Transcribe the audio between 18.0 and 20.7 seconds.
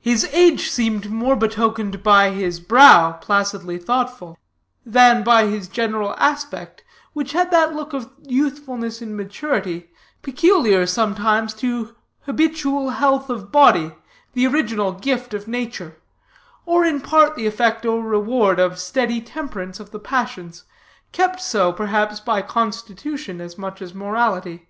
reward of steady temperance of the passions,